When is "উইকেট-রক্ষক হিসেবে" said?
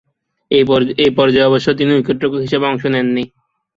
1.93-2.65